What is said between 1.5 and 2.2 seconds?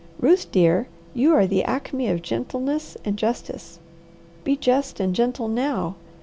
acme